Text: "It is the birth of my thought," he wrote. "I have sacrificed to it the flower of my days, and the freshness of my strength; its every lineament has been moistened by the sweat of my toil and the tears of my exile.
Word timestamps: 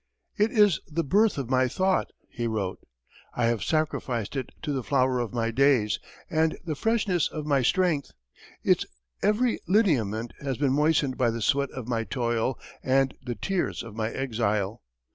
"It 0.35 0.51
is 0.51 0.79
the 0.87 1.03
birth 1.03 1.37
of 1.37 1.47
my 1.51 1.67
thought," 1.67 2.07
he 2.27 2.47
wrote. 2.47 2.79
"I 3.35 3.45
have 3.45 3.63
sacrificed 3.63 4.31
to 4.33 4.39
it 4.39 4.51
the 4.65 4.81
flower 4.81 5.19
of 5.19 5.31
my 5.31 5.51
days, 5.51 5.99
and 6.27 6.57
the 6.65 6.73
freshness 6.73 7.27
of 7.27 7.45
my 7.45 7.61
strength; 7.61 8.09
its 8.63 8.83
every 9.21 9.59
lineament 9.67 10.33
has 10.41 10.57
been 10.57 10.73
moistened 10.73 11.19
by 11.19 11.29
the 11.29 11.39
sweat 11.43 11.69
of 11.69 11.87
my 11.87 12.03
toil 12.03 12.57
and 12.81 13.13
the 13.23 13.35
tears 13.35 13.83
of 13.83 13.95
my 13.95 14.09
exile. 14.09 14.81